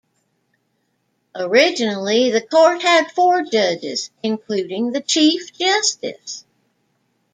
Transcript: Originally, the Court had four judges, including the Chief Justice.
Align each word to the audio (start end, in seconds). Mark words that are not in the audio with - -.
Originally, 1.35 2.31
the 2.31 2.41
Court 2.41 2.81
had 2.81 3.11
four 3.11 3.43
judges, 3.43 4.09
including 4.23 4.93
the 4.93 5.01
Chief 5.01 5.55
Justice. 5.55 6.43